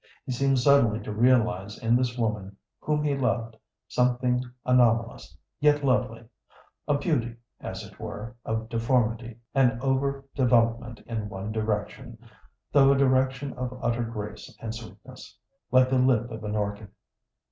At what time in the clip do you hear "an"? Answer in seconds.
9.53-9.79, 16.45-16.55